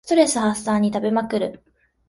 [0.03, 1.63] ストレス発散に食べまくる